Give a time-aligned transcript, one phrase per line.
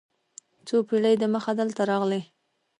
[0.67, 2.21] څو پېړۍ دمخه دلته راغلي.